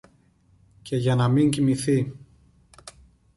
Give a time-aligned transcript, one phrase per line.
[0.81, 2.13] και για να μην κοιμηθεί